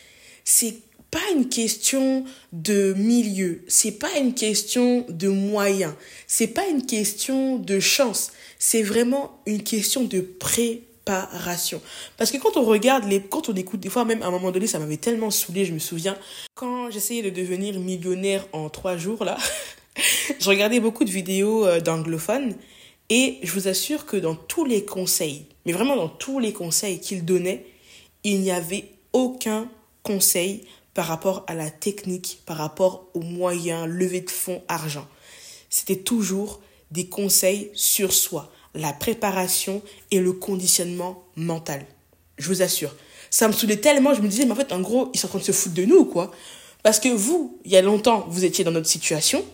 c'est 0.44 0.76
pas 1.14 1.30
une 1.32 1.48
question 1.48 2.24
de 2.52 2.92
milieu, 2.94 3.62
c'est 3.68 3.92
pas 3.92 4.18
une 4.18 4.34
question 4.34 5.06
de 5.08 5.28
moyens, 5.28 5.94
c'est 6.26 6.48
pas 6.48 6.66
une 6.66 6.84
question 6.84 7.56
de 7.56 7.78
chance, 7.78 8.32
c'est 8.58 8.82
vraiment 8.82 9.40
une 9.46 9.62
question 9.62 10.02
de 10.02 10.20
préparation. 10.20 11.80
Parce 12.16 12.32
que 12.32 12.38
quand 12.38 12.56
on 12.56 12.64
regarde 12.64 13.04
les, 13.04 13.22
quand 13.22 13.48
on 13.48 13.54
écoute, 13.54 13.78
des 13.78 13.90
fois 13.90 14.04
même 14.04 14.22
à 14.22 14.26
un 14.26 14.32
moment 14.32 14.50
donné, 14.50 14.66
ça 14.66 14.80
m'avait 14.80 14.96
tellement 14.96 15.30
saoulé, 15.30 15.64
je 15.64 15.72
me 15.72 15.78
souviens, 15.78 16.18
quand 16.56 16.90
j'essayais 16.90 17.22
de 17.22 17.30
devenir 17.30 17.78
millionnaire 17.78 18.48
en 18.52 18.68
trois 18.68 18.96
jours, 18.96 19.24
là, 19.24 19.38
je 20.40 20.48
regardais 20.48 20.80
beaucoup 20.80 21.04
de 21.04 21.10
vidéos 21.10 21.64
euh, 21.64 21.80
d'anglophones 21.80 22.56
et 23.10 23.38
je 23.42 23.52
vous 23.52 23.68
assure 23.68 24.06
que 24.06 24.16
dans 24.16 24.34
tous 24.34 24.64
les 24.64 24.84
conseils, 24.84 25.46
mais 25.66 25.72
vraiment 25.72 25.96
dans 25.96 26.08
tous 26.08 26.38
les 26.38 26.52
conseils 26.52 27.00
qu'il 27.00 27.24
donnait, 27.24 27.66
il 28.24 28.40
n'y 28.40 28.50
avait 28.50 28.90
aucun 29.12 29.68
conseil 30.02 30.64
par 30.94 31.06
rapport 31.06 31.44
à 31.46 31.54
la 31.54 31.70
technique, 31.70 32.40
par 32.46 32.56
rapport 32.56 33.08
aux 33.14 33.20
moyens, 33.20 33.86
levée 33.88 34.20
de 34.20 34.30
fonds, 34.30 34.62
argent. 34.68 35.06
C'était 35.68 35.96
toujours 35.96 36.60
des 36.90 37.06
conseils 37.06 37.70
sur 37.74 38.12
soi, 38.12 38.50
la 38.74 38.92
préparation 38.92 39.82
et 40.10 40.20
le 40.20 40.32
conditionnement 40.32 41.24
mental. 41.36 41.84
Je 42.38 42.48
vous 42.48 42.62
assure. 42.62 42.94
Ça 43.28 43.48
me 43.48 43.52
saoulait 43.52 43.78
tellement, 43.78 44.14
je 44.14 44.22
me 44.22 44.28
disais, 44.28 44.44
mais 44.44 44.52
en 44.52 44.56
fait, 44.56 44.72
en 44.72 44.80
gros, 44.80 45.10
ils 45.12 45.18
sont 45.18 45.26
en 45.26 45.30
train 45.30 45.38
de 45.40 45.44
se 45.44 45.52
foutre 45.52 45.74
de 45.74 45.84
nous, 45.84 46.04
quoi? 46.04 46.30
Parce 46.84 47.00
que 47.00 47.08
vous, 47.08 47.58
il 47.64 47.72
y 47.72 47.76
a 47.76 47.82
longtemps, 47.82 48.26
vous 48.28 48.44
étiez 48.44 48.62
dans 48.62 48.70
notre 48.70 48.88
situation, 48.88 49.44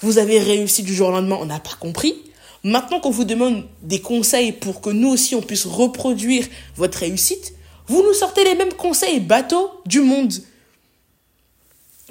vous 0.00 0.18
avez 0.18 0.40
réussi 0.40 0.82
du 0.82 0.94
jour 0.94 1.08
au 1.08 1.12
lendemain, 1.12 1.38
on 1.40 1.46
n'a 1.46 1.60
pas 1.60 1.76
compris. 1.78 2.16
Maintenant 2.64 3.00
qu'on 3.00 3.10
vous 3.10 3.24
demande 3.24 3.64
des 3.82 4.00
conseils 4.00 4.52
pour 4.52 4.80
que 4.80 4.90
nous 4.90 5.08
aussi 5.10 5.34
on 5.34 5.42
puisse 5.42 5.66
reproduire 5.66 6.46
votre 6.76 6.98
réussite, 6.98 7.54
vous 7.86 8.02
nous 8.02 8.12
sortez 8.12 8.44
les 8.44 8.54
mêmes 8.54 8.74
conseils 8.74 9.20
bateaux 9.20 9.70
du 9.86 10.00
monde. 10.00 10.32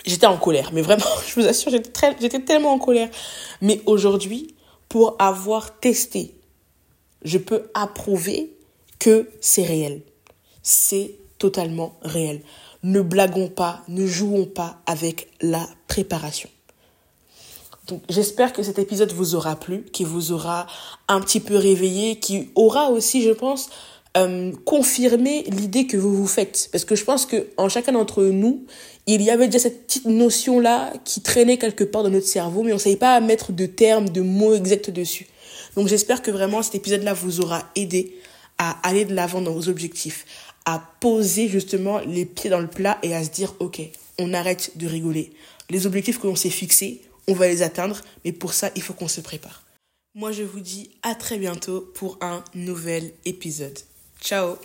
J'étais 0.06 0.26
en 0.26 0.38
colère, 0.38 0.72
mais 0.74 0.82
vraiment, 0.82 1.06
je 1.28 1.40
vous 1.40 1.48
assure, 1.48 1.72
j'étais 1.72 2.40
tellement 2.40 2.74
en 2.74 2.80
colère. 2.80 3.10
Mais 3.62 3.82
aujourd'hui, 3.86 4.56
pour 4.90 5.16
avoir 5.20 5.80
testé, 5.80 6.34
je 7.24 7.38
peux 7.38 7.70
approuver 7.74 8.56
que 9.00 9.30
c'est 9.42 9.66
réel. 9.66 10.02
C'est 10.64 11.16
totalement 11.38 11.98
réel. 12.02 12.42
Ne 12.84 13.02
blaguons 13.02 13.50
pas, 13.50 13.84
ne 13.88 14.08
jouons 14.08 14.46
pas 14.46 14.82
avec 14.86 15.30
la 15.42 15.68
préparation. 15.88 16.50
Donc 17.88 18.02
j'espère 18.10 18.54
que 18.54 18.64
cet 18.64 18.80
épisode 18.80 19.12
vous 19.14 19.36
aura 19.36 19.56
plu, 19.56 19.84
qui 19.94 20.04
vous 20.04 20.32
aura 20.32 20.68
un 21.08 21.22
petit 21.22 21.40
peu 21.40 21.56
réveillé, 21.56 22.20
qui 22.20 22.50
aura 22.56 22.90
aussi, 22.90 23.24
je 23.24 23.32
pense, 23.32 23.70
euh, 24.18 24.52
confirmer 24.66 25.44
l'idée 25.44 25.88
que 25.88 25.96
vous 25.96 26.14
vous 26.14 26.28
faites. 26.28 26.70
Parce 26.72 26.86
que 26.86 26.96
je 26.96 27.06
pense 27.06 27.26
que 27.26 27.48
en 27.56 27.70
chacun 27.70 27.94
d'entre 27.94 28.24
nous, 28.24 28.66
il 29.06 29.22
y 29.22 29.30
avait 29.30 29.48
déjà 29.48 29.60
cette 29.60 29.88
petite 29.88 30.06
notion-là 30.06 30.92
qui 31.06 31.22
traînait 31.22 31.58
quelque 31.58 31.86
part 31.86 32.04
dans 32.04 32.10
notre 32.10 32.28
cerveau, 32.28 32.64
mais 32.64 32.72
on 32.72 32.76
ne 32.76 32.80
savait 32.80 32.98
pas 32.98 33.20
mettre 33.22 33.54
de 33.54 33.66
termes, 33.66 34.10
de 34.10 34.22
mots 34.22 34.54
exacts 34.54 34.90
dessus. 34.90 35.28
Donc 35.76 35.88
j'espère 35.88 36.22
que 36.22 36.32
vraiment 36.32 36.62
cet 36.64 36.76
épisode-là 36.76 37.14
vous 37.14 37.40
aura 37.40 37.64
aidé 37.76 38.16
à 38.58 38.78
aller 38.88 39.06
de 39.06 39.14
l'avant 39.14 39.42
dans 39.42 39.54
vos 39.54 39.70
objectifs, 39.70 40.26
à 40.66 40.82
poser 41.00 41.48
justement 41.48 42.00
les 42.00 42.26
pieds 42.26 42.50
dans 42.50 42.60
le 42.60 42.68
plat 42.68 42.98
et 43.04 43.16
à 43.16 43.24
se 43.24 43.30
dire, 43.30 43.54
ok, 43.60 43.82
on 44.20 44.34
arrête 44.34 44.72
de 44.76 44.88
rigoler. 44.88 45.32
Les 45.70 45.86
objectifs 45.86 46.20
que 46.20 46.28
l'on 46.28 46.36
s'est 46.36 46.50
fixés, 46.50 47.02
on 47.28 47.34
va 47.34 47.48
les 47.48 47.62
atteindre, 47.62 48.02
mais 48.24 48.32
pour 48.32 48.54
ça, 48.54 48.72
il 48.76 48.82
faut 48.82 48.94
qu'on 48.94 49.08
se 49.08 49.22
prépare. 49.22 49.64
Moi, 50.16 50.32
je 50.32 50.44
vous 50.44 50.62
dis 50.62 50.90
à 51.04 51.14
très 51.16 51.38
bientôt 51.38 51.82
pour 51.94 52.18
un 52.22 52.44
nouvel 52.56 53.14
épisode. 53.26 53.78
Ciao 54.22 54.58